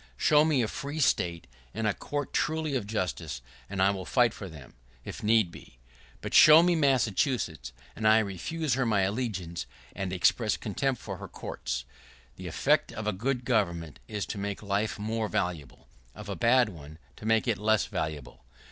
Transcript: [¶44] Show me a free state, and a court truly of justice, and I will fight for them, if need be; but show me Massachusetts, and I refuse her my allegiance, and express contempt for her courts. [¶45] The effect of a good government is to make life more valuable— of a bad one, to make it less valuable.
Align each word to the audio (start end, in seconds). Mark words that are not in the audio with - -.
[¶44] 0.17 0.17
Show 0.17 0.45
me 0.45 0.61
a 0.63 0.67
free 0.67 0.99
state, 0.99 1.45
and 1.75 1.85
a 1.85 1.93
court 1.93 2.33
truly 2.33 2.73
of 2.75 2.87
justice, 2.87 3.39
and 3.69 3.79
I 3.83 3.91
will 3.91 4.03
fight 4.03 4.33
for 4.33 4.49
them, 4.49 4.73
if 5.05 5.21
need 5.21 5.51
be; 5.51 5.77
but 6.21 6.33
show 6.33 6.63
me 6.63 6.75
Massachusetts, 6.75 7.71
and 7.95 8.07
I 8.07 8.17
refuse 8.17 8.73
her 8.73 8.83
my 8.83 9.01
allegiance, 9.01 9.67
and 9.95 10.11
express 10.11 10.57
contempt 10.57 10.99
for 10.99 11.17
her 11.17 11.27
courts. 11.27 11.85
[¶45] 12.33 12.37
The 12.37 12.47
effect 12.47 12.91
of 12.91 13.05
a 13.05 13.13
good 13.13 13.45
government 13.45 13.99
is 14.07 14.25
to 14.25 14.39
make 14.39 14.63
life 14.63 14.97
more 14.97 15.27
valuable— 15.27 15.87
of 16.15 16.29
a 16.29 16.35
bad 16.35 16.69
one, 16.69 16.97
to 17.17 17.27
make 17.27 17.47
it 17.47 17.59
less 17.59 17.85
valuable. 17.85 18.43